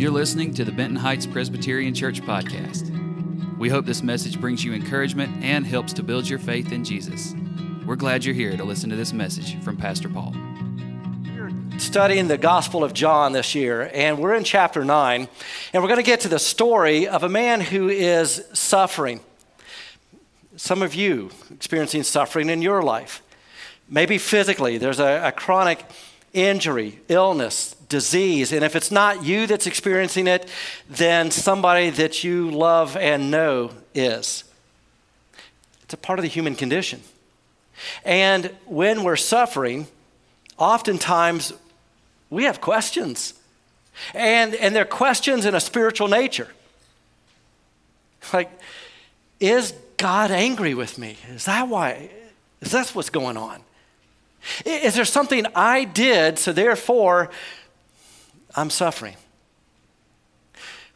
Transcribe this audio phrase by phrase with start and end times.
[0.00, 2.88] You're listening to the Benton Heights Presbyterian Church podcast.
[3.58, 7.34] We hope this message brings you encouragement and helps to build your faith in Jesus.
[7.84, 10.34] We're glad you're here to listen to this message from Pastor Paul.
[11.36, 15.28] We're studying the Gospel of John this year, and we're in chapter 9,
[15.74, 19.20] and we're going to get to the story of a man who is suffering.
[20.56, 23.22] Some of you experiencing suffering in your life.
[23.86, 25.84] Maybe physically, there's a, a chronic
[26.32, 28.52] injury, illness, disease.
[28.52, 30.48] And if it's not you that's experiencing it,
[30.88, 34.44] then somebody that you love and know is.
[35.82, 37.02] It's a part of the human condition.
[38.04, 39.88] And when we're suffering,
[40.56, 41.52] oftentimes
[42.30, 43.34] we have questions.
[44.14, 46.48] And, and they're questions in a spiritual nature.
[48.32, 48.50] Like,
[49.40, 51.16] is God angry with me?
[51.28, 52.10] Is that why?
[52.60, 53.60] Is that what's going on?
[54.64, 57.30] Is there something I did, so therefore
[58.54, 59.16] I'm suffering?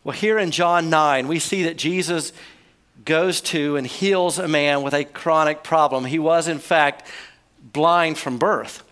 [0.02, 2.32] Well, here in John 9, we see that Jesus
[3.04, 6.04] goes to and heals a man with a chronic problem.
[6.04, 7.06] He was, in fact,
[7.60, 8.82] blind from birth.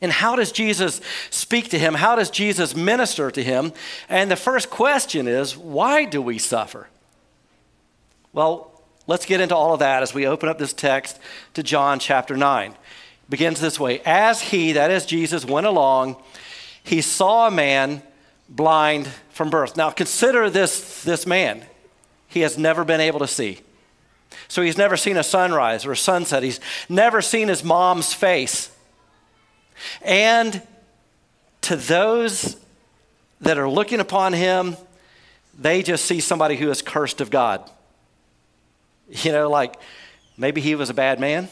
[0.00, 1.94] And how does Jesus speak to him?
[1.94, 3.72] How does Jesus minister to him?
[4.08, 6.88] And the first question is why do we suffer?
[8.32, 8.70] Well,
[9.06, 11.18] let's get into all of that as we open up this text
[11.54, 12.74] to John chapter 9
[13.28, 16.16] begins this way As he, that is Jesus, went along,
[16.88, 18.02] he saw a man
[18.48, 19.76] blind from birth.
[19.76, 21.62] Now consider this, this man.
[22.28, 23.60] He has never been able to see.
[24.48, 26.42] So he's never seen a sunrise or a sunset.
[26.42, 28.70] He's never seen his mom's face.
[30.02, 30.62] And
[31.62, 32.56] to those
[33.42, 34.76] that are looking upon him,
[35.58, 37.70] they just see somebody who is cursed of God.
[39.10, 39.76] You know, like
[40.38, 41.48] maybe he was a bad man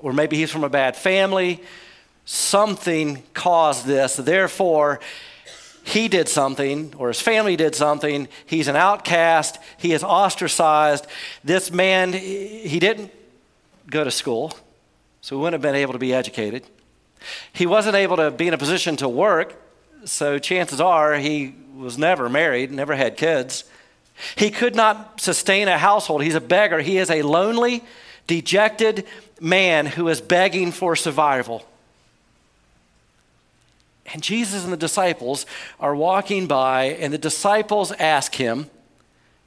[0.00, 1.62] or maybe he's from a bad family.
[2.32, 4.14] Something caused this.
[4.14, 5.00] Therefore,
[5.82, 8.28] he did something, or his family did something.
[8.46, 9.58] He's an outcast.
[9.78, 11.08] He is ostracized.
[11.42, 13.10] This man, he didn't
[13.88, 14.56] go to school,
[15.20, 16.62] so he wouldn't have been able to be educated.
[17.52, 19.60] He wasn't able to be in a position to work,
[20.04, 23.64] so chances are he was never married, never had kids.
[24.36, 26.22] He could not sustain a household.
[26.22, 26.78] He's a beggar.
[26.78, 27.82] He is a lonely,
[28.28, 29.04] dejected
[29.40, 31.66] man who is begging for survival.
[34.12, 35.46] And Jesus and the disciples
[35.78, 38.68] are walking by, and the disciples ask him,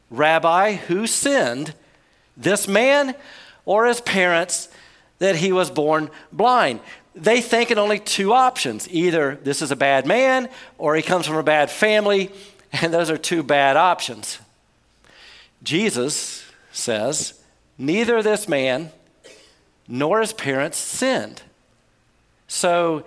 [0.09, 1.73] Rabbi, who sinned,
[2.37, 3.15] this man
[3.65, 4.69] or his parents,
[5.19, 6.79] that he was born blind?
[7.15, 11.27] They think in only two options either this is a bad man or he comes
[11.27, 12.31] from a bad family,
[12.71, 14.39] and those are two bad options.
[15.61, 17.39] Jesus says,
[17.77, 18.91] Neither this man
[19.87, 21.41] nor his parents sinned.
[22.47, 23.03] So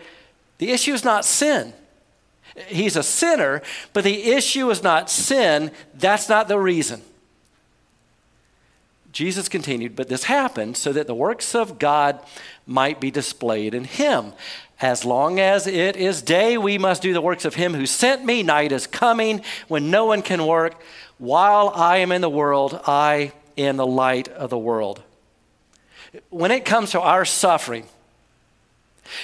[0.58, 1.72] the issue is not sin.
[2.68, 3.62] He's a sinner,
[3.92, 5.70] but the issue is not sin.
[5.94, 7.02] That's not the reason.
[9.12, 12.20] Jesus continued, but this happened so that the works of God
[12.66, 14.32] might be displayed in him.
[14.80, 18.24] As long as it is day, we must do the works of him who sent
[18.24, 18.42] me.
[18.42, 20.80] Night is coming when no one can work.
[21.18, 25.02] While I am in the world, I am the light of the world
[26.30, 27.86] when it comes to our suffering,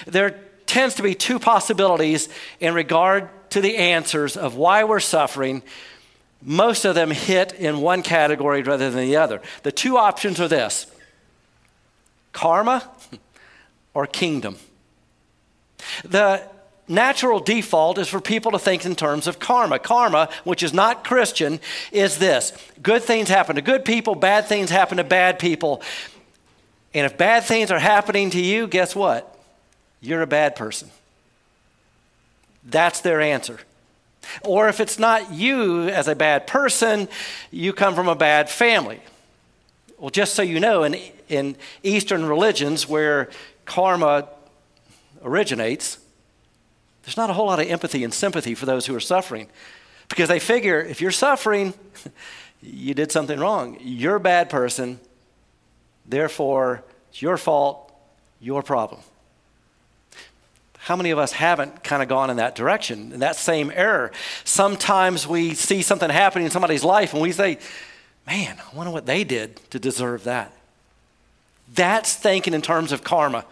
[0.07, 0.41] there
[0.73, 5.63] tends to be two possibilities in regard to the answers of why we're suffering.
[6.41, 9.43] Most of them hit in one category rather than the other.
[9.65, 10.87] The two options are this
[12.33, 12.91] karma
[13.93, 14.57] or kingdom.
[16.05, 16.43] The
[16.89, 19.79] natural default is for people to think in terms of karma.
[19.79, 21.61] Karma, which is not Christian,
[21.93, 25.83] is this good things happen to good people, bad things happen to bad people.
[26.95, 29.32] And if bad things are happening to you, guess what?
[30.03, 30.91] You're a bad person.
[32.65, 33.61] That's their answer.
[34.45, 37.09] Or if it's not you as a bad person,
[37.51, 39.01] you come from a bad family.
[39.99, 40.97] Well, just so you know, in,
[41.29, 43.31] in Eastern religions where
[43.65, 44.29] karma
[45.23, 45.99] originates,
[47.05, 49.49] there's not a whole lot of empathy and sympathy for those who are suffering
[50.09, 51.75] because they figure if you're suffering,
[52.63, 53.79] you did something wrong.
[53.81, 55.01] You're a bad person.
[56.07, 57.93] Therefore, it's your fault,
[58.41, 59.01] your problem.
[60.85, 64.11] How many of us haven't kind of gone in that direction, in that same error?
[64.43, 67.59] Sometimes we see something happening in somebody's life and we say,
[68.27, 70.53] man, I wonder what they did to deserve that.
[71.73, 73.45] That's thinking in terms of karma.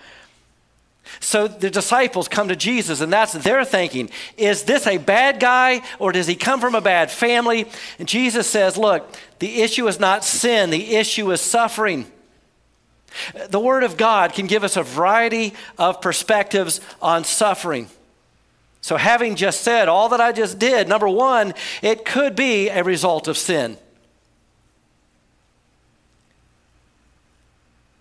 [1.21, 4.11] So the disciples come to Jesus, and that's their thinking.
[4.37, 7.67] Is this a bad guy, or does he come from a bad family?
[7.99, 12.11] And Jesus says, Look, the issue is not sin, the issue is suffering.
[13.49, 17.89] The Word of God can give us a variety of perspectives on suffering.
[18.81, 22.83] So, having just said all that I just did, number one, it could be a
[22.83, 23.77] result of sin.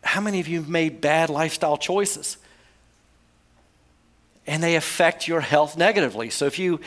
[0.04, 2.38] How many of you made bad lifestyle choices?
[4.48, 6.30] And they affect your health negatively.
[6.30, 6.80] So, if you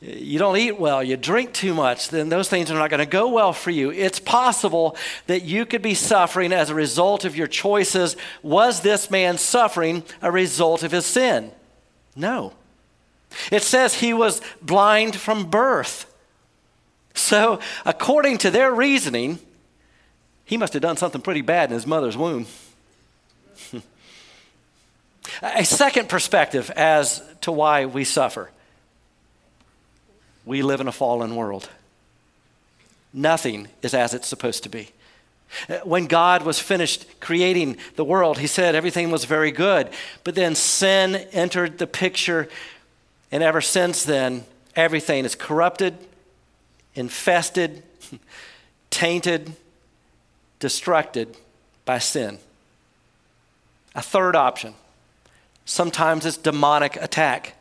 [0.00, 3.06] you don't eat well, you drink too much, then those things are not going to
[3.06, 3.90] go well for you.
[3.90, 8.16] It's possible that you could be suffering as a result of your choices.
[8.42, 11.52] Was this man suffering a result of his sin?
[12.16, 12.54] No.
[13.52, 16.06] It says he was blind from birth.
[17.12, 19.38] So, according to their reasoning,
[20.46, 22.46] he must have done something pretty bad in his mother's womb.
[25.42, 28.50] a second perspective as to why we suffer
[30.50, 31.68] we live in a fallen world.
[33.12, 34.88] Nothing is as it's supposed to be.
[35.84, 39.90] When God was finished creating the world, He said everything was very good.
[40.24, 42.48] But then sin entered the picture,
[43.30, 44.44] and ever since then,
[44.74, 45.96] everything is corrupted,
[46.96, 47.84] infested,
[48.90, 49.52] tainted,
[50.58, 51.36] destructed
[51.84, 52.38] by sin.
[53.94, 54.74] A third option
[55.64, 57.54] sometimes it's demonic attack.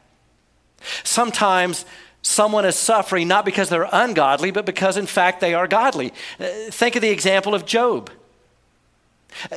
[1.03, 1.85] Sometimes
[2.21, 6.13] someone is suffering not because they're ungodly, but because in fact they are godly.
[6.39, 8.09] Uh, think of the example of Job.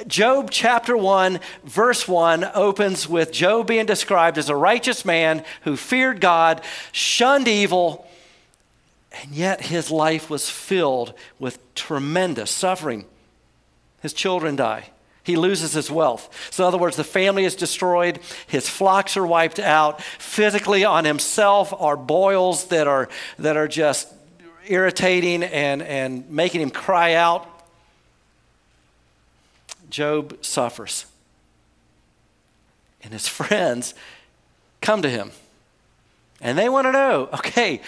[0.06, 5.76] Job chapter 1, verse 1 opens with Job being described as a righteous man who
[5.76, 6.60] feared God,
[6.92, 8.06] shunned evil,
[9.22, 13.06] and yet his life was filled with tremendous suffering.
[14.02, 14.90] His children die.
[15.24, 16.28] He loses his wealth.
[16.50, 20.02] So, in other words, the family is destroyed, his flocks are wiped out.
[20.02, 23.08] Physically, on himself are boils that are,
[23.38, 24.12] that are just
[24.66, 27.48] irritating and, and making him cry out.
[29.90, 31.06] Job suffers.
[33.04, 33.94] And his friends
[34.80, 35.30] come to him
[36.42, 37.80] and they want to know okay,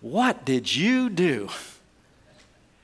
[0.00, 1.48] what did you do?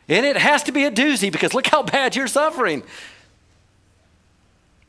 [0.08, 2.82] And it has to be a doozy because look how bad you're suffering.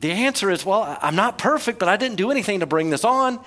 [0.00, 3.04] The answer is, well, I'm not perfect, but I didn't do anything to bring this
[3.04, 3.38] on.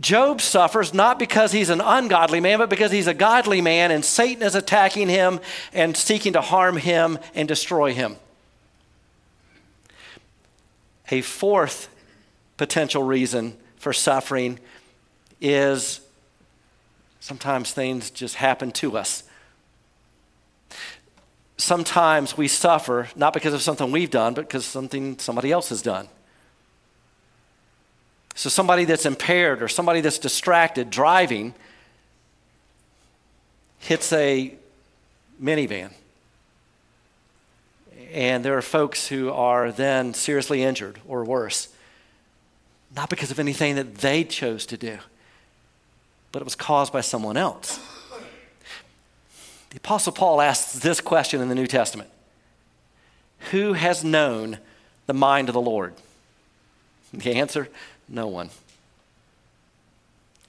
[0.00, 4.02] Job suffers not because he's an ungodly man, but because he's a godly man, and
[4.02, 5.40] Satan is attacking him
[5.74, 8.16] and seeking to harm him and destroy him.
[11.10, 11.88] A fourth
[12.56, 14.58] potential reason for suffering
[15.40, 16.00] is
[17.18, 19.24] sometimes things just happen to us
[21.60, 25.82] sometimes we suffer not because of something we've done, but because something somebody else has
[25.82, 26.08] done.
[28.34, 31.54] So, somebody that's impaired or somebody that's distracted driving
[33.80, 34.54] hits a
[35.42, 35.92] minivan.
[38.12, 41.68] And there are folks who are then seriously injured or worse,
[42.94, 44.98] not because of anything that they chose to do,
[46.32, 47.78] but it was caused by someone else.
[49.70, 52.10] The Apostle Paul asks this question in the New Testament
[53.50, 54.58] Who has known
[55.06, 55.94] the mind of the Lord?
[57.12, 57.68] The answer
[58.08, 58.50] no one.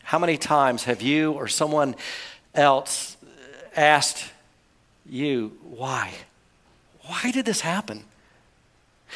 [0.03, 1.95] How many times have you or someone
[2.53, 3.15] else
[3.75, 4.25] asked
[5.09, 6.13] you, why?
[7.03, 8.03] Why did this happen?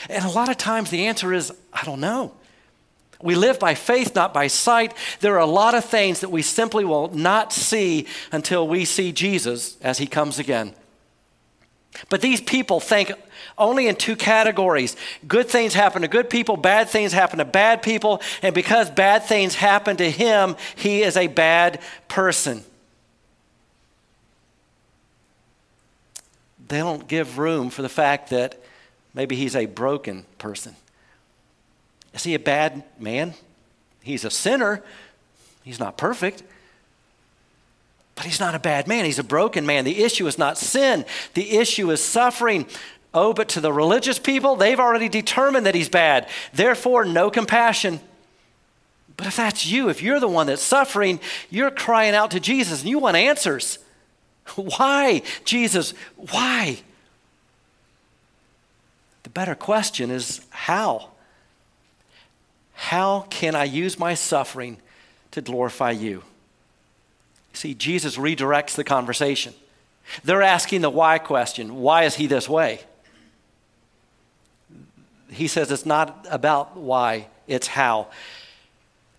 [0.09, 2.33] And a lot of times the answer is, I don't know.
[3.21, 4.93] We live by faith, not by sight.
[5.21, 9.11] There are a lot of things that we simply will not see until we see
[9.11, 10.73] Jesus as he comes again.
[12.09, 13.11] But these people think
[13.57, 14.95] only in two categories
[15.27, 19.23] good things happen to good people, bad things happen to bad people, and because bad
[19.23, 22.63] things happen to him, he is a bad person.
[26.67, 28.59] They don't give room for the fact that
[29.13, 30.75] maybe he's a broken person.
[32.15, 33.35] Is he a bad man?
[34.01, 34.81] He's a sinner.
[35.63, 36.43] He's not perfect.
[38.15, 39.03] But he's not a bad man.
[39.03, 39.83] He's a broken man.
[39.83, 42.65] The issue is not sin, the issue is suffering.
[43.13, 46.27] Oh, but to the religious people, they've already determined that he's bad.
[46.51, 48.01] Therefore, no compassion.
[49.15, 52.81] But if that's you, if you're the one that's suffering, you're crying out to Jesus
[52.81, 53.79] and you want answers.
[54.55, 55.93] Why, Jesus?
[56.17, 56.79] Why?
[59.23, 61.11] The better question is how?
[62.85, 64.77] How can I use my suffering
[65.31, 66.21] to glorify you?
[67.51, 69.55] See, Jesus redirects the conversation.
[70.23, 72.81] They're asking the why question why is he this way?
[75.31, 78.05] He says it's not about why, it's how.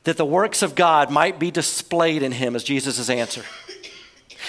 [0.04, 3.42] That the works of God might be displayed in him, as Jesus' answer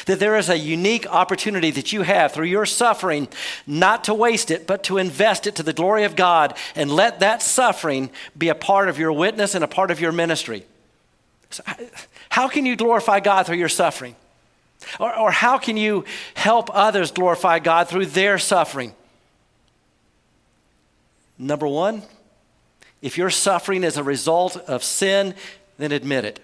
[0.06, 3.28] that there is a unique opportunity that you have through your suffering
[3.66, 7.20] not to waste it, but to invest it to the glory of God and let
[7.20, 10.66] that suffering be a part of your witness and a part of your ministry.
[11.50, 11.64] So,
[12.30, 14.16] how can you glorify God through your suffering?
[15.00, 18.94] Or, or how can you help others glorify God through their suffering?
[21.38, 22.04] Number one,
[23.02, 25.36] if your suffering is a result of sin,
[25.78, 26.40] then admit it.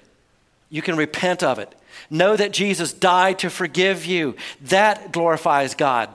[0.70, 1.74] You can repent of it.
[2.10, 4.36] Know that Jesus died to forgive you.
[4.62, 6.10] That glorifies God.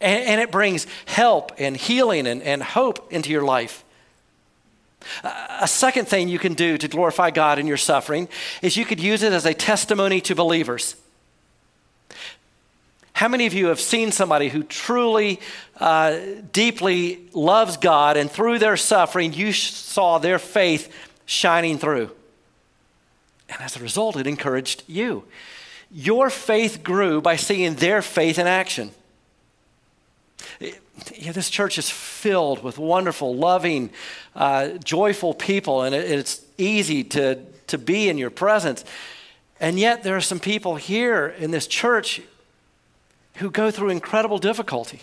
[0.00, 3.84] And, and it brings help and healing and, and hope into your life.
[5.60, 8.28] A second thing you can do to glorify God in your suffering
[8.62, 10.96] is you could use it as a testimony to believers.
[13.12, 15.40] How many of you have seen somebody who truly,
[15.78, 16.18] uh,
[16.52, 20.92] deeply loves God, and through their suffering, you saw their faith
[21.26, 22.12] shining through?
[23.48, 25.24] And as a result, it encouraged you.
[25.90, 28.90] Your faith grew by seeing their faith in action.
[30.60, 33.90] Yeah, this church is filled with wonderful, loving,
[34.34, 37.38] uh, joyful people, and it, it's easy to,
[37.68, 38.84] to be in your presence.
[39.60, 42.20] And yet, there are some people here in this church
[43.36, 45.02] who go through incredible difficulty.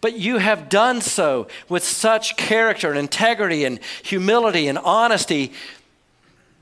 [0.00, 5.52] But you have done so with such character and integrity and humility and honesty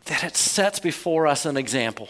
[0.07, 2.09] that it sets before us an example.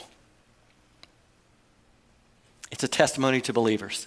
[2.71, 4.07] It's a testimony to believers.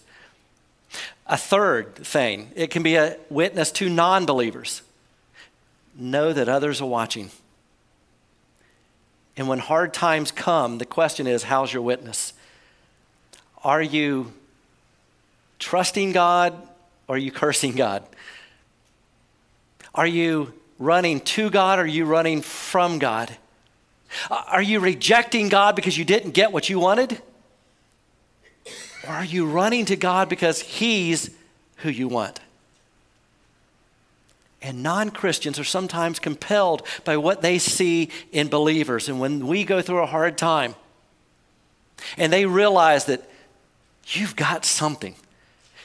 [1.27, 4.81] A third thing, it can be a witness to non believers.
[5.95, 7.29] Know that others are watching.
[9.35, 12.33] And when hard times come, the question is how's your witness?
[13.63, 14.33] Are you
[15.59, 16.53] trusting God
[17.07, 18.03] or are you cursing God?
[19.95, 23.35] Are you running to God or are you running from God?
[24.29, 27.21] Uh, are you rejecting God because you didn't get what you wanted?
[29.07, 31.29] Or are you running to God because He's
[31.77, 32.39] who you want?
[34.61, 39.09] And non Christians are sometimes compelled by what they see in believers.
[39.09, 40.75] And when we go through a hard time
[42.17, 43.29] and they realize that
[44.07, 45.15] You've got something.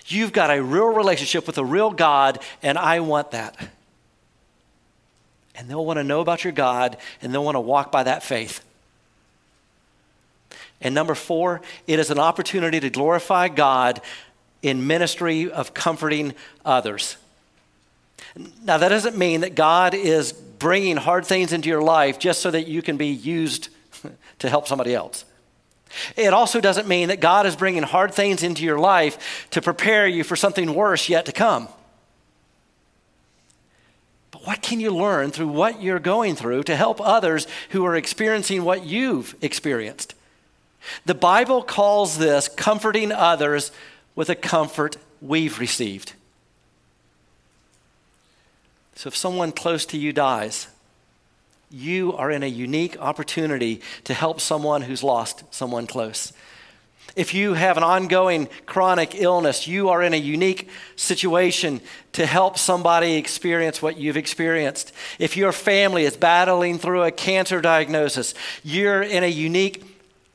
[0.06, 3.56] You've got a real relationship with a real God, and I want that.
[5.58, 8.22] And they'll want to know about your God, and they'll want to walk by that
[8.22, 8.64] faith.
[10.80, 14.00] And number four, it is an opportunity to glorify God
[14.62, 16.34] in ministry of comforting
[16.64, 17.16] others.
[18.64, 22.50] Now, that doesn't mean that God is bringing hard things into your life just so
[22.50, 23.68] that you can be used
[24.38, 25.24] to help somebody else.
[26.16, 30.06] It also doesn't mean that God is bringing hard things into your life to prepare
[30.06, 31.68] you for something worse yet to come.
[34.48, 38.64] What can you learn through what you're going through to help others who are experiencing
[38.64, 40.14] what you've experienced?
[41.04, 43.72] The Bible calls this comforting others
[44.14, 46.14] with a comfort we've received.
[48.94, 50.68] So if someone close to you dies,
[51.70, 56.32] you are in a unique opportunity to help someone who's lost someone close.
[57.18, 61.80] If you have an ongoing chronic illness, you are in a unique situation
[62.12, 64.92] to help somebody experience what you've experienced.
[65.18, 69.82] If your family is battling through a cancer diagnosis, you're in a unique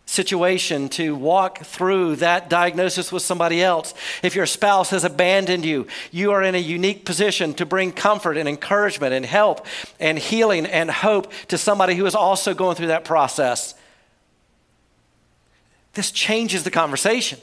[0.05, 3.93] situation to walk through that diagnosis with somebody else.
[4.21, 8.35] If your spouse has abandoned you, you are in a unique position to bring comfort
[8.35, 9.65] and encouragement and help
[10.01, 13.73] and healing and hope to somebody who is also going through that process.
[15.93, 17.39] This changes the conversation.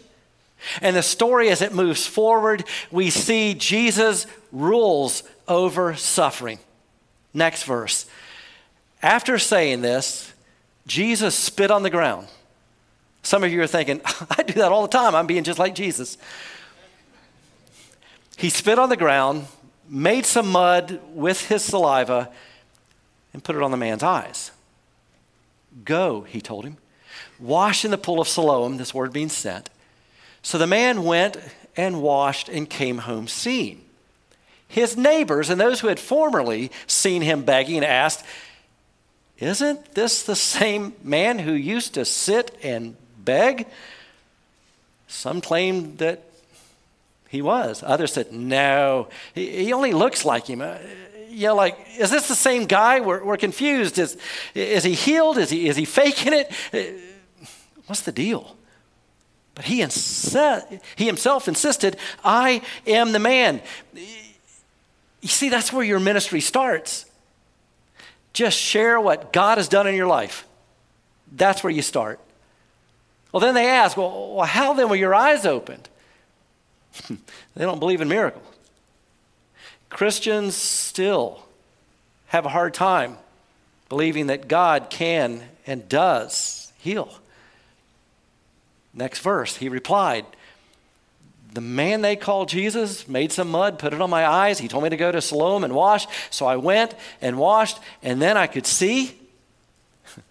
[0.83, 6.59] And the story, as it moves forward, we see Jesus rules over suffering.
[7.33, 8.07] Next verse.
[9.03, 10.33] After saying this,
[10.87, 12.27] Jesus spit on the ground.
[13.23, 15.15] Some of you are thinking, I do that all the time.
[15.15, 16.19] I'm being just like Jesus.
[18.37, 19.47] He spit on the ground,
[19.89, 22.31] made some mud with his saliva,
[23.33, 24.51] and put it on the man's eyes.
[25.85, 26.79] Go, he told him.
[27.39, 29.71] Wash in the pool of Siloam, this word being sent.
[30.43, 31.37] So the man went
[31.77, 33.83] and washed and came home seeing.
[34.69, 38.25] His neighbors and those who had formerly seen him begging asked,
[39.39, 43.67] Isn't this the same man who used to sit and beg?
[45.09, 46.23] Some claimed that
[47.31, 47.85] he was.
[47.85, 50.61] Others said, no, he, he only looks like him.
[50.61, 50.79] Uh,
[51.31, 53.01] You know, like, is this the same guy?
[53.01, 53.99] We're, we're confused.
[53.99, 54.17] Is,
[54.55, 55.39] is he healed?
[55.39, 56.51] Is he, is he faking it?
[56.73, 57.01] Uh,
[57.87, 58.57] what's the deal?
[59.55, 63.63] But he, insi- he himself insisted, I am the man.
[63.95, 67.07] You see, that's where your ministry starts.
[68.33, 70.47] Just share what God has done in your life.
[71.31, 72.21] That's where you start.
[73.33, 75.89] Well, then they ask, well how then were your eyes opened?
[77.09, 78.50] they don't believe in miracles.
[79.91, 81.45] Christians still
[82.29, 83.19] have a hard time
[83.89, 87.13] believing that God can and does heal.
[88.95, 90.25] Next verse, he replied,
[91.53, 94.59] The man they call Jesus made some mud, put it on my eyes.
[94.59, 96.07] He told me to go to Siloam and wash.
[96.31, 99.19] So I went and washed, and then I could see.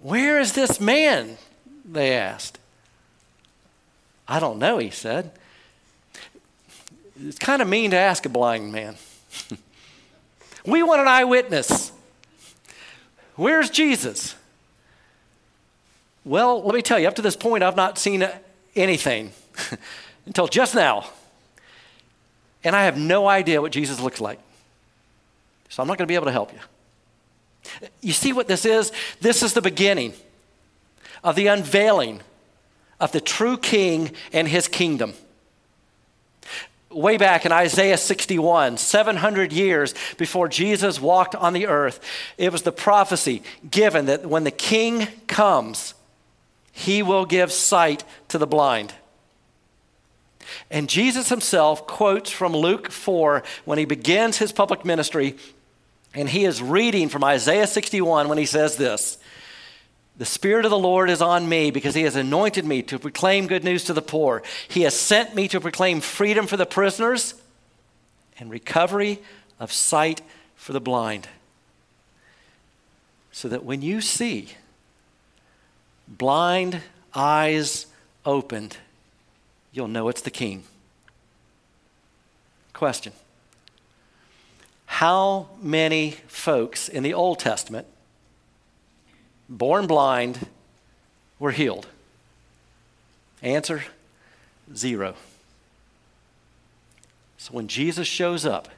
[0.00, 1.38] Where is this man?
[1.84, 2.58] They asked.
[4.28, 5.32] I don't know, he said.
[7.26, 8.96] It's kind of mean to ask a blind man.
[10.66, 11.92] we want an eyewitness.
[13.34, 14.36] Where's Jesus?
[16.24, 18.28] Well, let me tell you, up to this point, I've not seen
[18.76, 19.32] anything
[20.26, 21.08] until just now.
[22.62, 24.38] And I have no idea what Jesus looks like.
[25.68, 26.58] So I'm not going to be able to help you.
[28.00, 28.92] You see what this is?
[29.20, 30.12] This is the beginning
[31.24, 32.20] of the unveiling
[33.00, 35.14] of the true king and his kingdom.
[36.90, 42.00] Way back in Isaiah 61, 700 years before Jesus walked on the earth,
[42.38, 45.92] it was the prophecy given that when the king comes,
[46.72, 48.94] he will give sight to the blind.
[50.70, 55.36] And Jesus himself quotes from Luke 4 when he begins his public ministry,
[56.14, 59.18] and he is reading from Isaiah 61 when he says this
[60.18, 63.46] the Spirit of the Lord is on me because He has anointed me to proclaim
[63.46, 64.42] good news to the poor.
[64.66, 67.34] He has sent me to proclaim freedom for the prisoners
[68.38, 69.20] and recovery
[69.60, 70.20] of sight
[70.56, 71.28] for the blind.
[73.30, 74.48] So that when you see
[76.08, 76.82] blind
[77.14, 77.86] eyes
[78.26, 78.76] opened,
[79.72, 80.64] you'll know it's the King.
[82.72, 83.12] Question
[84.86, 87.86] How many folks in the Old Testament?
[89.48, 90.46] Born blind,
[91.38, 91.86] were healed?
[93.42, 93.84] Answer
[94.74, 95.14] zero.
[97.36, 98.68] So when Jesus shows up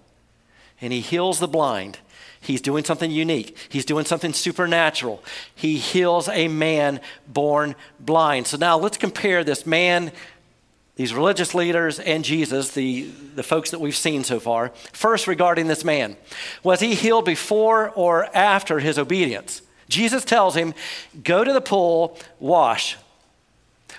[0.80, 1.98] and he heals the blind,
[2.40, 3.56] he's doing something unique.
[3.68, 5.24] He's doing something supernatural.
[5.54, 8.46] He heals a man born blind.
[8.46, 10.12] So now let's compare this man,
[10.96, 14.68] these religious leaders, and Jesus, the, the folks that we've seen so far.
[14.92, 16.16] First, regarding this man,
[16.62, 19.62] was he healed before or after his obedience?
[19.90, 20.72] Jesus tells him,
[21.22, 22.96] Go to the pool, wash.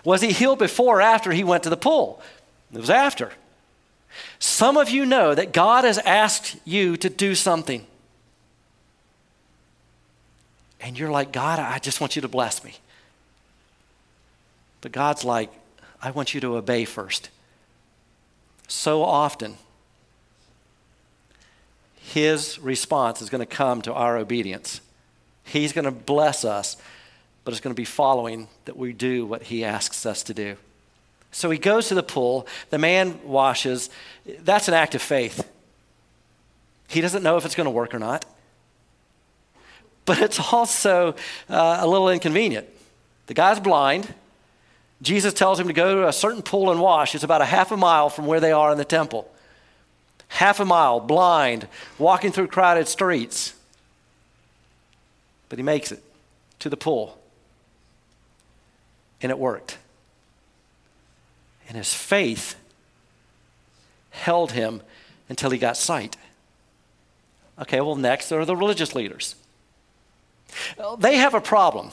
[0.04, 2.22] Was he healed before or after he went to the pool?
[2.74, 3.32] It was after.
[4.40, 7.86] Some of you know that God has asked you to do something.
[10.80, 12.76] And you're like, God, I just want you to bless me.
[14.82, 15.52] But God's like,
[16.02, 17.30] I want you to obey first.
[18.68, 19.58] So often,
[21.96, 24.82] his response is going to come to our obedience.
[25.44, 26.78] He's going to bless us,
[27.44, 30.58] but it's going to be following that we do what He asks us to do.
[31.32, 32.46] So he goes to the pool.
[32.70, 33.90] The man washes.
[34.40, 35.50] That's an act of faith.
[36.90, 38.26] He doesn't know if it's going to work or not.
[40.04, 41.16] But it's also
[41.50, 42.68] uh, a little inconvenient.
[43.28, 44.14] The guy's blind.
[45.02, 47.16] Jesus tells him to go to a certain pool and wash.
[47.16, 49.32] It's about a half a mile from where they are in the temple.
[50.28, 53.54] Half a mile, blind, walking through crowded streets.
[55.52, 56.02] But he makes it
[56.60, 57.20] to the pool.
[59.22, 59.78] And it worked.
[61.68, 62.56] And his faith
[64.12, 64.82] held him
[65.28, 66.16] until he got sight.
[67.60, 69.36] Okay, well, next are the religious leaders.
[71.00, 71.92] They have a problem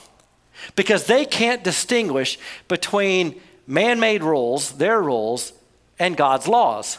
[0.76, 5.52] because they can't distinguish between man made rules, their rules,
[5.98, 6.98] and God's laws.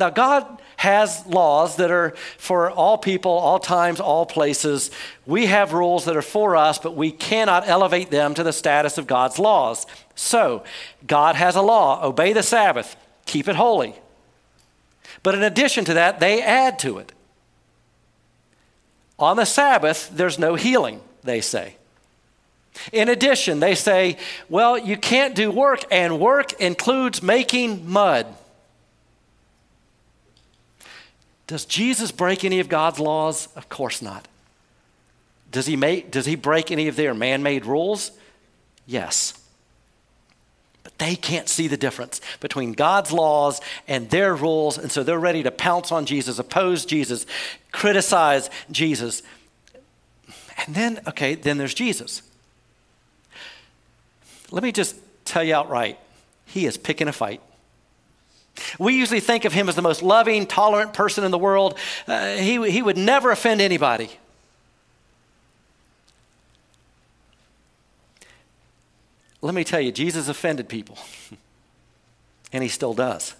[0.00, 4.90] Now, God has laws that are for all people, all times, all places.
[5.26, 8.96] We have rules that are for us, but we cannot elevate them to the status
[8.96, 9.86] of God's laws.
[10.14, 10.64] So,
[11.06, 13.94] God has a law obey the Sabbath, keep it holy.
[15.22, 17.12] But in addition to that, they add to it.
[19.18, 21.76] On the Sabbath, there's no healing, they say.
[22.90, 24.16] In addition, they say,
[24.48, 28.34] well, you can't do work, and work includes making mud.
[31.50, 33.48] Does Jesus break any of God's laws?
[33.56, 34.28] Of course not.
[35.50, 38.12] Does he, make, does he break any of their man made rules?
[38.86, 39.34] Yes.
[40.84, 45.18] But they can't see the difference between God's laws and their rules, and so they're
[45.18, 47.26] ready to pounce on Jesus, oppose Jesus,
[47.72, 49.24] criticize Jesus.
[50.64, 52.22] And then, okay, then there's Jesus.
[54.52, 55.98] Let me just tell you outright,
[56.46, 57.40] he is picking a fight.
[58.78, 61.78] We usually think of him as the most loving, tolerant person in the world.
[62.06, 64.10] Uh, he, he would never offend anybody.
[69.42, 70.98] Let me tell you, Jesus offended people,
[72.52, 73.34] and he still does.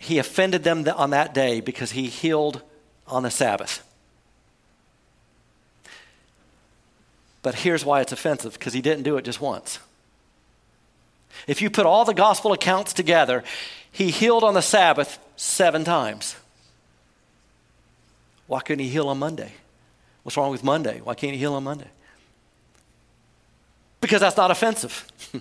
[0.00, 2.62] he offended them on that day because he healed
[3.06, 3.86] on the Sabbath.
[7.42, 9.78] But here's why it's offensive because he didn't do it just once.
[11.46, 13.44] If you put all the gospel accounts together,
[13.90, 16.36] he healed on the Sabbath seven times.
[18.46, 19.52] Why couldn't he heal on Monday?
[20.22, 21.00] What's wrong with Monday?
[21.02, 21.88] Why can't he heal on Monday?
[24.00, 25.06] Because that's not offensive.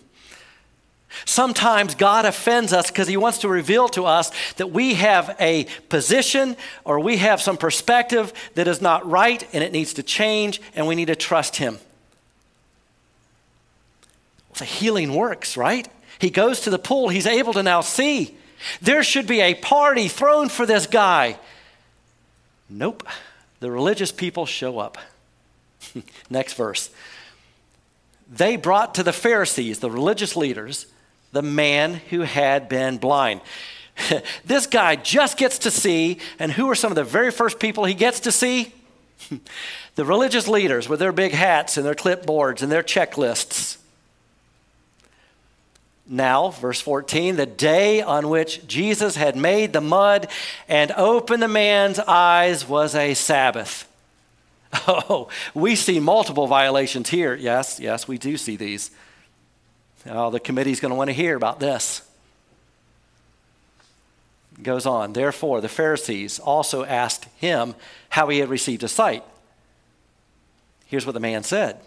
[1.25, 5.65] Sometimes God offends us because He wants to reveal to us that we have a
[5.89, 10.62] position or we have some perspective that is not right and it needs to change
[10.75, 11.80] and we need to trust Him.
[14.60, 15.88] The healing works, right?
[16.19, 18.38] He goes to the pool, he's able to now see.
[18.82, 21.38] There should be a party thrown for this guy.
[22.69, 23.08] Nope.
[23.62, 24.98] The religious people show up.
[26.30, 26.89] Next verse.
[28.32, 30.86] They brought to the Pharisees, the religious leaders,
[31.32, 33.41] the man who had been blind.
[34.45, 37.86] this guy just gets to see, and who are some of the very first people
[37.86, 38.74] he gets to see?
[39.95, 43.79] the religious leaders with their big hats and their clipboards and their checklists.
[46.12, 50.28] Now, verse 14, the day on which Jesus had made the mud
[50.67, 53.86] and opened the man's eyes was a Sabbath.
[54.88, 57.34] Oh, we see multiple violations here.
[57.34, 58.91] Yes, yes, we do see these.
[60.08, 62.04] Oh, the committee's going to want to hear about this.
[64.62, 65.13] goes on.
[65.13, 67.74] Therefore, the Pharisees also asked him
[68.10, 69.24] how he had received his sight.
[70.86, 71.80] Here's what the man said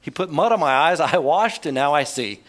[0.00, 2.40] He put mud on my eyes, I washed, and now I see.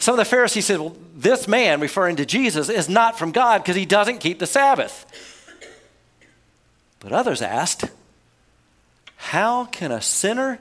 [0.00, 3.62] Some of the Pharisees said, Well, this man, referring to Jesus, is not from God
[3.62, 5.06] because he doesn't keep the Sabbath.
[7.00, 7.84] But others asked,
[9.16, 10.58] How can a sinner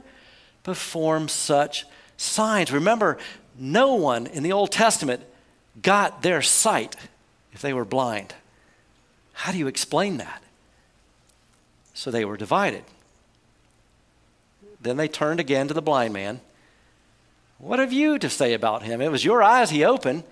[0.64, 1.86] perform such
[2.18, 2.72] signs?
[2.72, 3.18] Remember,
[3.58, 5.24] no one in the Old Testament
[5.82, 6.98] got their sight
[7.54, 8.36] if they were blind.
[9.32, 10.44] How do you explain that?
[11.94, 12.84] So they were divided.
[14.82, 16.42] Then they turned again to the blind man
[17.60, 19.02] what have you to say about him?
[19.02, 20.24] It was your eyes he opened.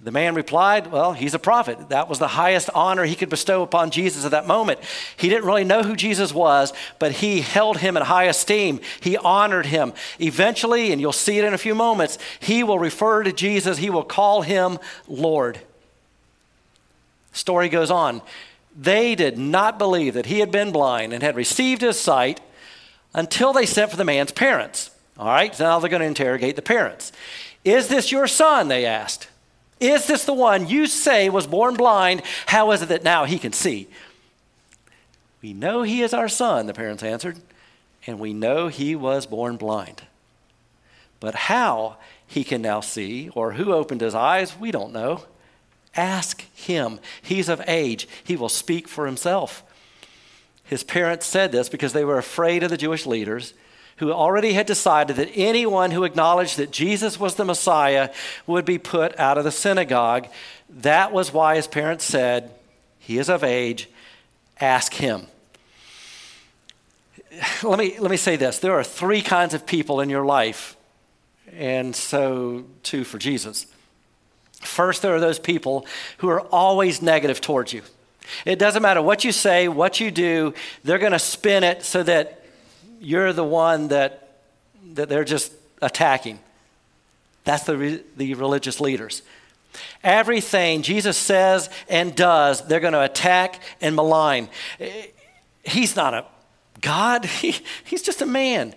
[0.00, 1.88] The man replied, Well, he's a prophet.
[1.88, 4.80] That was the highest honor he could bestow upon Jesus at that moment.
[5.16, 8.80] He didn't really know who Jesus was, but he held him in high esteem.
[9.00, 9.94] He honored him.
[10.20, 13.88] Eventually, and you'll see it in a few moments, he will refer to Jesus, he
[13.88, 15.60] will call him Lord.
[17.32, 18.20] Story goes on.
[18.78, 22.42] They did not believe that he had been blind and had received his sight
[23.14, 24.90] until they sent for the man's parents.
[25.18, 27.12] All right, so now they're going to interrogate the parents.
[27.64, 28.68] Is this your son?
[28.68, 29.28] They asked.
[29.80, 32.22] Is this the one you say was born blind?
[32.46, 33.88] How is it that now he can see?
[35.42, 37.38] We know he is our son, the parents answered,
[38.06, 40.02] and we know he was born blind.
[41.20, 45.24] But how he can now see, or who opened his eyes, we don't know.
[45.94, 47.00] Ask him.
[47.22, 49.62] He's of age, he will speak for himself.
[50.64, 53.54] His parents said this because they were afraid of the Jewish leaders
[53.96, 58.10] who already had decided that anyone who acknowledged that Jesus was the Messiah
[58.46, 60.28] would be put out of the synagogue.
[60.68, 62.52] That was why his parents said,
[62.98, 63.88] He is of age,
[64.60, 65.26] ask him.
[67.62, 70.76] Let me, let me say this there are three kinds of people in your life,
[71.52, 73.66] and so too for Jesus.
[74.60, 75.86] First, there are those people
[76.18, 77.82] who are always negative towards you.
[78.44, 82.02] It doesn't matter what you say, what you do, they're going to spin it so
[82.02, 82.42] that
[83.00, 84.40] you're the one that,
[84.94, 86.38] that they're just attacking.
[87.44, 89.22] That's the, re, the religious leaders.
[90.02, 94.48] Everything Jesus says and does, they're going to attack and malign.
[95.64, 96.24] He's not a
[96.80, 98.74] God, he, he's just a man.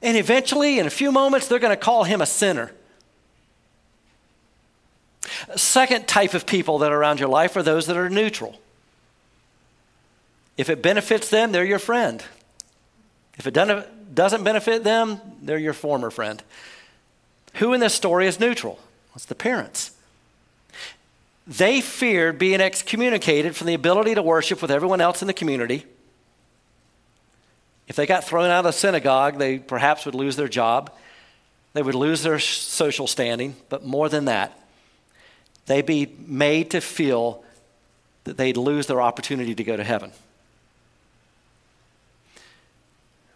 [0.00, 2.72] And eventually, in a few moments, they're going to call him a sinner.
[5.56, 8.60] Second type of people that are around your life are those that are neutral.
[10.56, 12.22] If it benefits them, they're your friend.
[13.38, 13.54] If it
[14.14, 16.42] doesn't benefit them, they're your former friend.
[17.54, 18.78] Who in this story is neutral?
[19.14, 19.92] It's the parents.
[21.46, 25.86] They feared being excommunicated from the ability to worship with everyone else in the community.
[27.86, 30.92] If they got thrown out of the synagogue, they perhaps would lose their job.
[31.72, 33.56] They would lose their social standing.
[33.70, 34.58] But more than that,
[35.66, 37.42] they'd be made to feel
[38.24, 40.12] that they'd lose their opportunity to go to heaven.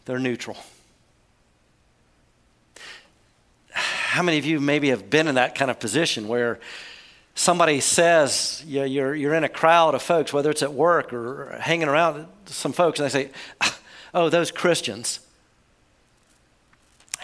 [0.04, 0.56] They're neutral.
[3.72, 6.60] How many of you maybe have been in that kind of position where
[7.34, 11.56] somebody says you you're, you're in a crowd of folks, whether it's at work or
[11.60, 13.78] hanging around some folks, and they say, ah,
[14.14, 15.20] Oh, those Christians.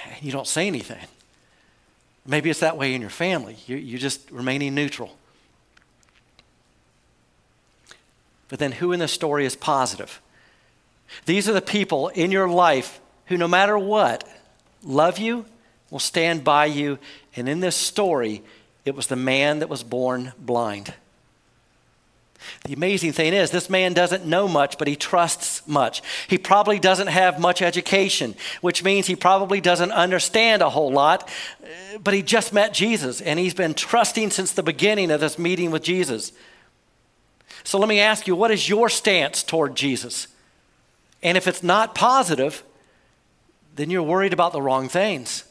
[0.04, 1.04] And you don't say anything.
[2.26, 3.56] Maybe it's that way in your family.
[3.66, 5.16] You, you're just remaining neutral.
[8.48, 10.20] But then who in the story is positive?
[11.27, 14.29] These are the people in your life who, no matter what,
[14.83, 15.44] love you,
[15.90, 16.99] will stand by you.
[17.37, 18.42] And in this story,
[18.85, 20.92] it was the man that was born blind.
[22.64, 26.03] The amazing thing is, this man doesn't know much, but he trusts much.
[26.29, 31.29] He probably doesn't have much education, which means he probably doesn't understand a whole lot,
[32.03, 35.71] but he just met Jesus and he's been trusting since the beginning of this meeting
[35.71, 36.33] with Jesus.
[37.64, 40.29] So let me ask you, what is your stance toward Jesus?
[41.22, 42.62] And if it's not positive,
[43.76, 45.44] then you're worried about the wrong things.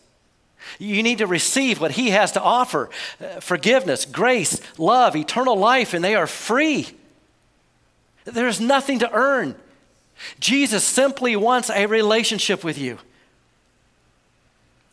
[0.80, 2.90] You need to receive what He has to offer
[3.22, 6.90] uh, forgiveness, grace, love, eternal life, and they are free.
[8.26, 9.56] There's nothing to earn.
[10.40, 12.98] Jesus simply wants a relationship with you.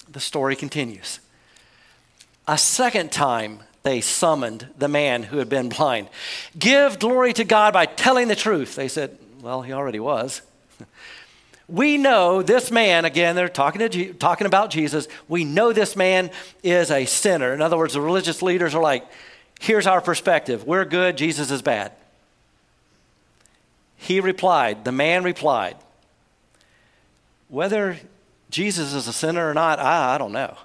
[0.09, 1.19] The story continues.
[2.47, 6.09] A second time, they summoned the man who had been blind.
[6.59, 8.77] Give glory to God by telling the truth.
[8.77, 10.43] They said, Well, he already was.
[11.67, 15.09] We know this man, again, they're talking, to, talking about Jesus.
[15.29, 16.31] We know this man
[16.63, 17.55] is a sinner.
[17.55, 19.07] In other words, the religious leaders are like,
[19.61, 20.65] here's our perspective.
[20.65, 21.93] We're good, Jesus is bad.
[23.97, 25.77] He replied, the man replied,
[27.49, 27.99] whether
[28.51, 30.59] Jesus is a sinner or not, I, I don't know.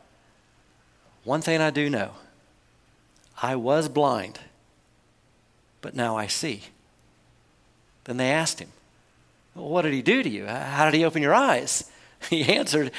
[1.23, 2.11] One thing I do know
[3.41, 4.39] I was blind,
[5.79, 6.63] but now I see.
[8.03, 8.69] Then they asked him,
[9.59, 10.45] what did he do to you?
[10.45, 11.89] How did he open your eyes?
[12.29, 12.91] He answered,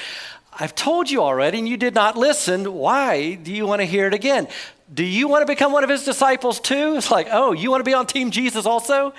[0.51, 2.73] I've told you already, and you did not listen.
[2.73, 4.47] Why do you want to hear it again?
[4.93, 6.95] Do you want to become one of his disciples too?
[6.97, 9.13] It's like, oh, you want to be on Team Jesus also?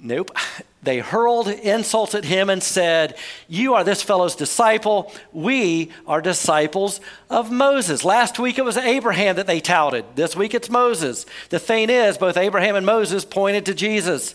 [0.00, 0.30] Nope.
[0.84, 3.16] They hurled insults at him and said,
[3.48, 5.10] You are this fellow's disciple.
[5.32, 8.04] We are disciples of Moses.
[8.04, 10.04] Last week it was Abraham that they touted.
[10.14, 11.24] This week it's Moses.
[11.48, 14.34] The thing is, both Abraham and Moses pointed to Jesus.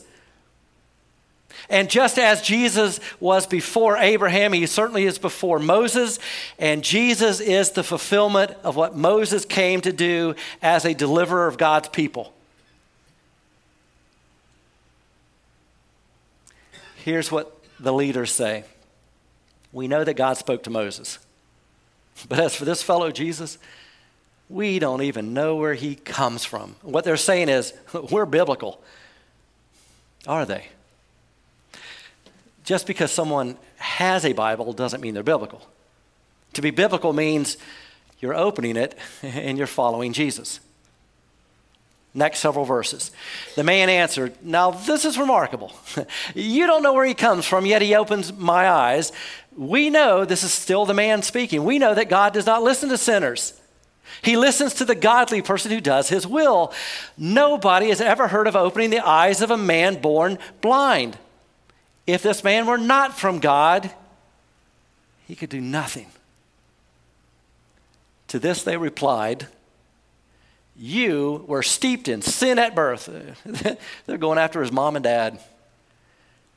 [1.70, 6.20] And just as Jesus was before Abraham, he certainly is before Moses.
[6.58, 11.58] And Jesus is the fulfillment of what Moses came to do as a deliverer of
[11.58, 12.34] God's people.
[17.04, 18.66] Here's what the leaders say
[19.72, 21.20] We know that God spoke to Moses.
[22.28, 23.58] But as for this fellow Jesus,
[24.50, 26.76] we don't even know where he comes from.
[26.82, 27.74] What they're saying is,
[28.12, 28.82] we're biblical.
[30.28, 30.68] Are they?
[32.70, 35.68] Just because someone has a Bible doesn't mean they're biblical.
[36.54, 37.58] To be biblical means
[38.20, 40.60] you're opening it and you're following Jesus.
[42.14, 43.10] Next several verses.
[43.56, 45.74] The man answered, Now this is remarkable.
[46.36, 49.12] you don't know where he comes from, yet he opens my eyes.
[49.58, 52.90] We know, this is still the man speaking, we know that God does not listen
[52.90, 53.60] to sinners.
[54.22, 56.72] He listens to the godly person who does his will.
[57.18, 61.18] Nobody has ever heard of opening the eyes of a man born blind.
[62.14, 63.92] If this man were not from God,
[65.28, 66.08] he could do nothing.
[68.30, 69.48] To this they replied,
[70.76, 73.08] You were steeped in sin at birth.
[74.06, 75.40] They're going after his mom and dad.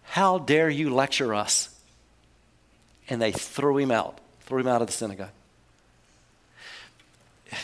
[0.04, 1.68] How dare you lecture us?
[3.10, 5.28] And they threw him out, threw him out of the synagogue.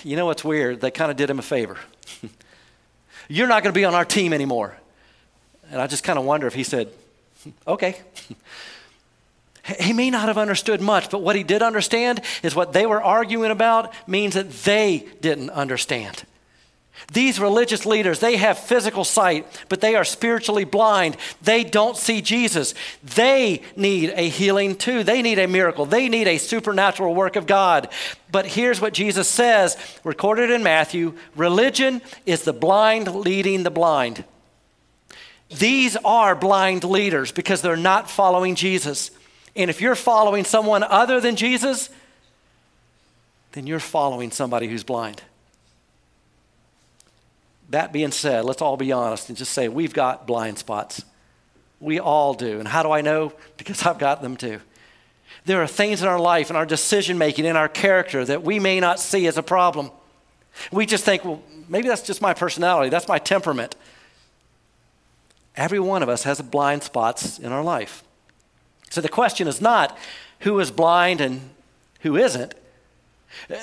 [0.04, 0.82] You know what's weird?
[0.82, 1.78] They kind of did him a favor.
[3.28, 4.76] You're not going to be on our team anymore.
[5.70, 6.92] And I just kind of wonder if he said,
[7.66, 8.00] okay.
[9.78, 13.02] He may not have understood much, but what he did understand is what they were
[13.02, 16.24] arguing about means that they didn't understand.
[17.12, 21.16] These religious leaders, they have physical sight, but they are spiritually blind.
[21.40, 22.74] They don't see Jesus.
[23.02, 25.04] They need a healing too.
[25.04, 25.86] They need a miracle.
[25.86, 27.88] They need a supernatural work of God.
[28.30, 34.24] But here's what Jesus says, recorded in Matthew religion is the blind leading the blind.
[35.50, 39.10] These are blind leaders because they're not following Jesus.
[39.56, 41.88] And if you're following someone other than Jesus,
[43.52, 45.22] then you're following somebody who's blind.
[47.70, 51.04] That being said, let's all be honest and just say we've got blind spots.
[51.80, 52.58] We all do.
[52.58, 53.32] And how do I know?
[53.56, 54.60] Because I've got them too.
[55.44, 58.58] There are things in our life, in our decision making, in our character that we
[58.58, 59.90] may not see as a problem.
[60.72, 63.74] We just think, well, maybe that's just my personality, that's my temperament.
[65.58, 68.04] Every one of us has blind spots in our life.
[68.90, 69.98] So the question is not
[70.40, 71.50] who is blind and
[72.00, 72.54] who isn't.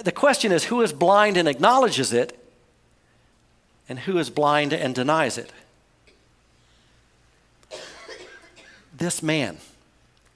[0.03, 2.37] The question is who is blind and acknowledges it,
[3.87, 5.53] and who is blind and denies it.
[8.95, 9.57] This man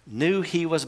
[0.07, 0.87] knew he was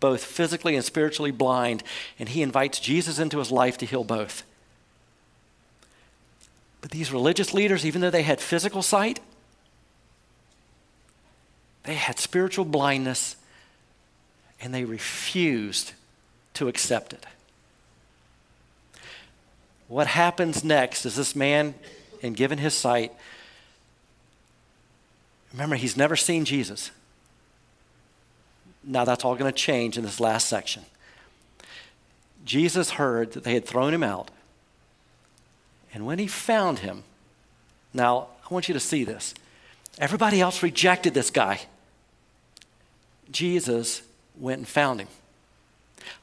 [0.00, 1.84] both physically and spiritually blind,
[2.18, 4.42] and he invites Jesus into his life to heal both.
[6.80, 9.20] But these religious leaders, even though they had physical sight,
[11.84, 13.36] They had spiritual blindness
[14.60, 15.92] and they refused
[16.54, 17.26] to accept it.
[19.88, 21.74] What happens next is this man,
[22.22, 23.12] and given his sight,
[25.52, 26.92] remember, he's never seen Jesus.
[28.84, 30.84] Now, that's all going to change in this last section.
[32.44, 34.30] Jesus heard that they had thrown him out.
[35.92, 37.04] And when he found him,
[37.92, 39.34] now I want you to see this.
[39.98, 41.60] Everybody else rejected this guy.
[43.32, 44.02] Jesus
[44.38, 45.08] went and found him.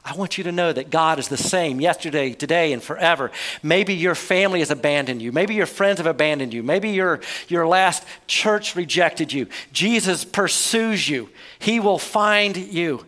[0.04, 3.30] I want you to know that God is the same yesterday, today, and forever.
[3.62, 5.32] Maybe your family has abandoned you.
[5.32, 6.62] Maybe your friends have abandoned you.
[6.62, 9.46] Maybe your, your last church rejected you.
[9.72, 13.06] Jesus pursues you, He will find you.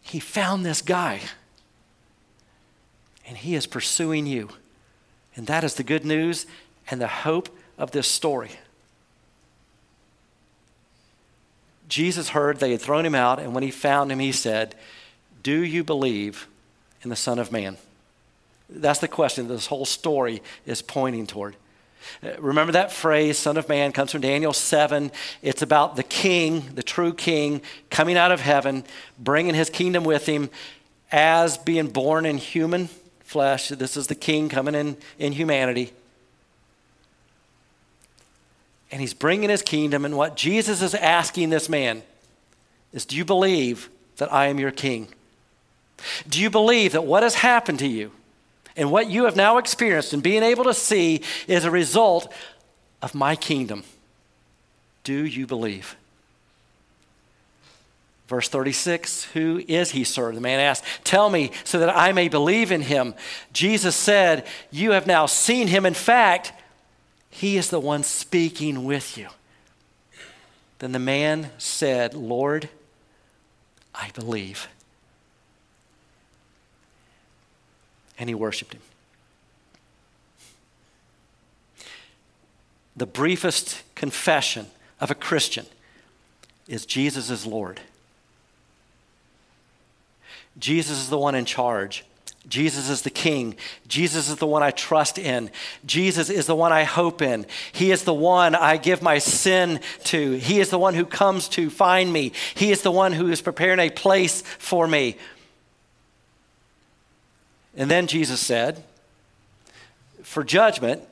[0.00, 1.20] He found this guy,
[3.26, 4.48] and He is pursuing you.
[5.34, 6.46] And that is the good news
[6.90, 8.50] and the hope of this story.
[11.92, 14.74] Jesus heard they had thrown him out, and when he found him, he said,
[15.42, 16.48] Do you believe
[17.02, 17.76] in the Son of Man?
[18.70, 21.54] That's the question this whole story is pointing toward.
[22.22, 25.12] Uh, remember that phrase, Son of Man, comes from Daniel 7.
[25.42, 28.84] It's about the king, the true king, coming out of heaven,
[29.18, 30.48] bringing his kingdom with him
[31.10, 32.88] as being born in human
[33.20, 33.68] flesh.
[33.68, 35.92] This is the king coming in, in humanity
[38.92, 40.04] and he's bringing his kingdom.
[40.04, 42.02] And what Jesus is asking this man
[42.92, 45.08] is Do you believe that I am your king?
[46.28, 48.12] Do you believe that what has happened to you
[48.76, 52.32] and what you have now experienced and being able to see is a result
[53.00, 53.82] of my kingdom?
[55.04, 55.96] Do you believe?
[58.28, 60.32] Verse 36 Who is he, sir?
[60.32, 63.14] The man asked, Tell me so that I may believe in him.
[63.52, 65.86] Jesus said, You have now seen him.
[65.86, 66.52] In fact,
[67.34, 69.28] he is the one speaking with you.
[70.80, 72.68] Then the man said, Lord,
[73.94, 74.68] I believe.
[78.18, 78.82] And he worshiped him.
[82.94, 84.66] The briefest confession
[85.00, 85.64] of a Christian
[86.68, 87.80] is Jesus is Lord.
[90.58, 92.04] Jesus is the one in charge.
[92.48, 93.54] Jesus is the King.
[93.86, 95.50] Jesus is the one I trust in.
[95.86, 97.46] Jesus is the one I hope in.
[97.72, 100.32] He is the one I give my sin to.
[100.32, 102.32] He is the one who comes to find me.
[102.54, 105.16] He is the one who is preparing a place for me.
[107.76, 108.82] And then Jesus said,
[110.22, 111.02] For judgment,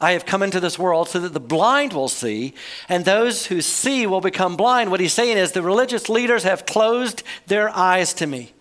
[0.00, 2.54] I have come into this world so that the blind will see,
[2.88, 4.90] and those who see will become blind.
[4.90, 8.51] What he's saying is the religious leaders have closed their eyes to me.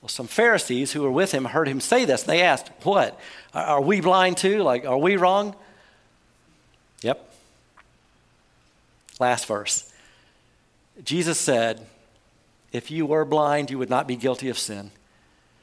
[0.00, 2.22] Well, some Pharisees who were with him heard him say this.
[2.22, 3.18] And they asked, What?
[3.54, 4.62] Are we blind too?
[4.62, 5.54] Like, are we wrong?
[7.02, 7.32] Yep.
[9.18, 9.92] Last verse.
[11.04, 11.86] Jesus said,
[12.72, 14.90] If you were blind, you would not be guilty of sin.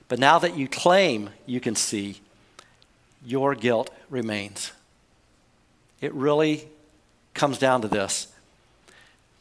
[0.08, 2.20] But now that you claim you can see,
[3.26, 4.72] your guilt remains.
[6.02, 6.68] It really
[7.34, 8.28] comes down to this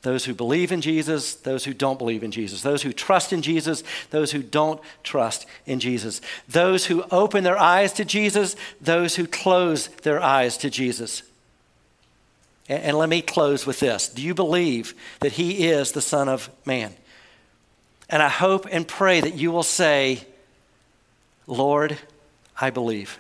[0.02, 3.40] those who believe in Jesus, those who don't believe in Jesus, those who trust in
[3.40, 9.14] Jesus, those who don't trust in Jesus, those who open their eyes to Jesus, those
[9.14, 11.22] who close their eyes to Jesus.
[12.68, 16.28] And, and let me close with this Do you believe that He is the Son
[16.28, 16.94] of Man?
[18.08, 20.26] And I hope and pray that you will say,
[21.46, 21.96] Lord,
[22.60, 23.18] I believe.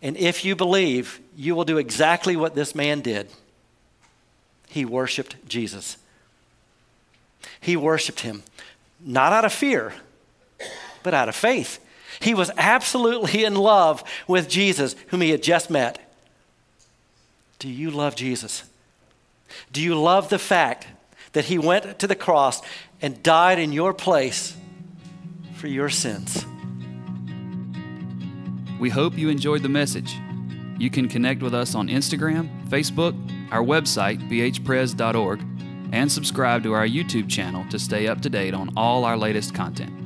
[0.00, 3.28] And if you believe, you will do exactly what this man did
[4.72, 5.98] he worshiped Jesus.
[7.60, 8.42] He worshiped him,
[9.04, 9.92] not out of fear,
[11.02, 11.78] but out of faith.
[12.20, 16.10] He was absolutely in love with Jesus, whom he had just met.
[17.58, 18.64] Do you love Jesus?
[19.70, 20.86] Do you love the fact
[21.34, 22.62] that he went to the cross
[23.02, 24.56] and died in your place
[25.56, 26.46] for your sins?
[28.80, 30.16] We hope you enjoyed the message.
[30.78, 33.14] You can connect with us on Instagram, Facebook,
[33.52, 35.44] our website, bhpres.org,
[35.92, 39.54] and subscribe to our YouTube channel to stay up to date on all our latest
[39.54, 40.01] content.